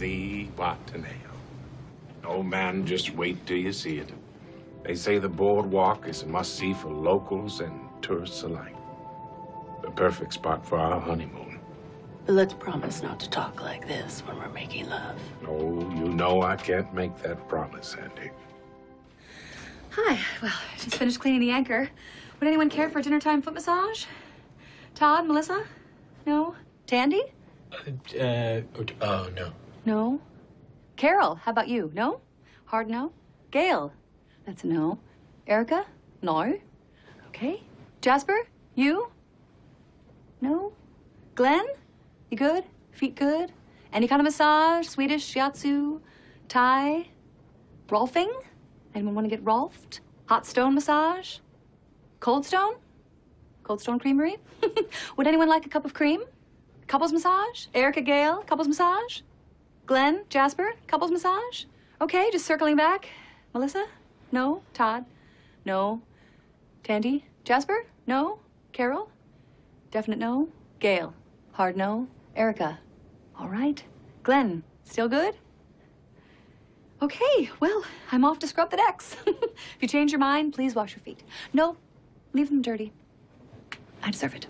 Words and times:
the 0.00 0.48
Watanabe. 0.56 1.14
Oh, 2.24 2.42
man, 2.42 2.86
just 2.86 3.14
wait 3.14 3.46
till 3.46 3.58
you 3.58 3.72
see 3.72 3.98
it. 3.98 4.08
They 4.82 4.94
say 4.94 5.18
the 5.18 5.28
boardwalk 5.28 6.08
is 6.08 6.22
a 6.22 6.26
must-see 6.26 6.72
for 6.72 6.88
locals 6.88 7.60
and 7.60 7.78
tourists 8.00 8.42
alike. 8.42 8.74
The 9.82 9.90
perfect 9.90 10.32
spot 10.32 10.66
for 10.66 10.78
our 10.78 10.98
honeymoon. 10.98 11.60
But 12.24 12.34
let's 12.34 12.54
promise 12.54 13.02
not 13.02 13.20
to 13.20 13.28
talk 13.28 13.60
like 13.60 13.86
this 13.86 14.20
when 14.20 14.38
we're 14.38 14.48
making 14.48 14.88
love. 14.88 15.20
Oh, 15.46 15.80
you 15.94 16.08
know 16.08 16.42
I 16.42 16.56
can't 16.56 16.92
make 16.94 17.14
that 17.22 17.46
promise, 17.46 17.88
Sandy. 17.88 18.30
Hi. 19.90 20.18
Well, 20.40 20.52
just 20.78 20.96
finished 20.96 21.20
cleaning 21.20 21.40
the 21.40 21.50
anchor. 21.50 21.90
Would 22.38 22.46
anyone 22.48 22.70
care 22.70 22.88
for 22.88 23.00
a 23.00 23.02
dinner 23.02 23.20
time 23.20 23.42
foot 23.42 23.52
massage? 23.52 24.06
Todd, 24.94 25.26
Melissa? 25.26 25.64
No? 26.24 26.54
Tandy? 26.86 27.22
Uh, 28.18 28.62
oh, 29.02 29.28
no. 29.36 29.52
No. 29.84 30.20
Carol, 30.96 31.36
how 31.36 31.50
about 31.52 31.68
you? 31.68 31.90
No? 31.94 32.20
Hard 32.66 32.88
no? 32.88 33.12
Gail? 33.50 33.92
That's 34.46 34.64
a 34.64 34.66
no. 34.66 34.98
Erica? 35.46 35.86
No. 36.22 36.58
Okay. 37.28 37.62
Jasper? 38.00 38.46
You? 38.74 39.08
No? 40.40 40.72
Glenn? 41.34 41.66
You 42.30 42.36
good? 42.36 42.64
Feet 42.92 43.14
good? 43.14 43.52
Any 43.92 44.06
kind 44.06 44.20
of 44.20 44.24
massage? 44.24 44.86
Swedish, 44.86 45.34
shiatsu, 45.34 46.00
Thai? 46.48 47.08
Rolfing? 47.88 48.30
Anyone 48.94 49.14
want 49.14 49.24
to 49.28 49.30
get 49.34 49.44
rolfed? 49.44 50.00
Hot 50.26 50.46
stone 50.46 50.74
massage? 50.74 51.38
Cold 52.20 52.44
stone? 52.46 52.74
Cold 53.62 53.80
stone 53.80 53.98
creamery? 53.98 54.36
Would 55.16 55.26
anyone 55.26 55.48
like 55.48 55.66
a 55.66 55.68
cup 55.68 55.84
of 55.84 55.94
cream? 55.94 56.22
Couples 56.86 57.12
massage? 57.12 57.66
Erica 57.74 58.00
Gail, 58.00 58.42
couples 58.42 58.68
massage? 58.68 59.20
Glenn, 59.90 60.22
Jasper, 60.28 60.74
couples 60.86 61.10
massage? 61.10 61.64
Okay, 62.00 62.30
just 62.30 62.46
circling 62.46 62.76
back. 62.76 63.08
Melissa? 63.52 63.86
No. 64.30 64.62
Todd? 64.72 65.04
No. 65.64 66.00
Tandy? 66.84 67.24
Jasper? 67.42 67.86
No. 68.06 68.38
Carol? 68.70 69.10
Definite 69.90 70.20
no. 70.20 70.48
Gail? 70.78 71.12
Hard 71.54 71.76
no. 71.76 72.06
Erica? 72.36 72.78
All 73.36 73.48
right. 73.48 73.82
Glenn? 74.22 74.62
Still 74.84 75.08
good? 75.08 75.34
Okay, 77.02 77.50
well, 77.58 77.82
I'm 78.12 78.24
off 78.24 78.38
to 78.38 78.46
scrub 78.46 78.70
the 78.70 78.76
decks. 78.76 79.16
if 79.26 79.78
you 79.80 79.88
change 79.88 80.12
your 80.12 80.20
mind, 80.20 80.52
please 80.52 80.76
wash 80.76 80.94
your 80.94 81.02
feet. 81.02 81.24
No, 81.52 81.76
leave 82.32 82.48
them 82.48 82.62
dirty. 82.62 82.92
I 84.04 84.12
deserve 84.12 84.36
it. 84.36 84.46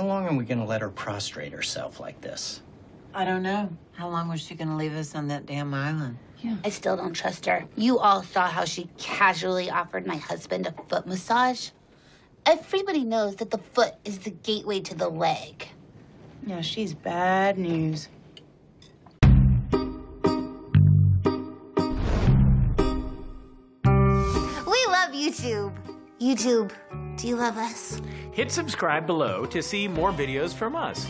How 0.00 0.06
long 0.06 0.26
are 0.26 0.32
we 0.32 0.46
gonna 0.46 0.64
let 0.64 0.80
her 0.80 0.88
prostrate 0.88 1.52
herself 1.52 2.00
like 2.00 2.22
this? 2.22 2.62
I 3.12 3.26
don't 3.26 3.42
know. 3.42 3.68
How 3.92 4.08
long 4.08 4.30
was 4.30 4.40
she 4.40 4.54
gonna 4.54 4.78
leave 4.78 4.94
us 4.94 5.14
on 5.14 5.28
that 5.28 5.44
damn 5.44 5.74
island? 5.74 6.16
Yeah. 6.38 6.56
I 6.64 6.70
still 6.70 6.96
don't 6.96 7.12
trust 7.12 7.44
her. 7.44 7.66
You 7.76 7.98
all 7.98 8.22
saw 8.22 8.48
how 8.48 8.64
she 8.64 8.88
casually 8.96 9.68
offered 9.68 10.06
my 10.06 10.16
husband 10.16 10.66
a 10.66 10.72
foot 10.88 11.06
massage. 11.06 11.68
Everybody 12.46 13.04
knows 13.04 13.36
that 13.36 13.50
the 13.50 13.58
foot 13.58 13.92
is 14.06 14.20
the 14.20 14.30
gateway 14.30 14.80
to 14.80 14.94
the 14.94 15.10
leg. 15.10 15.68
Yeah, 16.46 16.62
she's 16.62 16.94
bad 16.94 17.58
news. 17.58 18.08
We 24.64 24.80
love 24.88 25.12
YouTube. 25.12 25.89
YouTube, 26.20 26.70
do 27.16 27.26
you 27.26 27.36
love 27.36 27.56
us? 27.56 27.98
Hit 28.30 28.52
subscribe 28.52 29.06
below 29.06 29.46
to 29.46 29.62
see 29.62 29.88
more 29.88 30.12
videos 30.12 30.52
from 30.52 30.76
us. 30.76 31.06